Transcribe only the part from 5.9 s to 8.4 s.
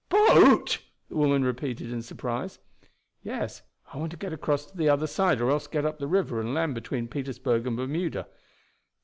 the river and land between Petersburg and Bermuda."